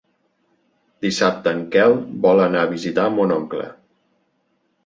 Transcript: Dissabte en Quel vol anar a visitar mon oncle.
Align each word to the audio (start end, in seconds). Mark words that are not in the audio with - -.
Dissabte 1.07 1.53
en 1.57 1.61
Quel 1.75 1.93
vol 2.25 2.41
anar 2.47 2.65
a 2.65 2.73
visitar 2.75 3.07
mon 3.19 3.35
oncle. 3.39 3.67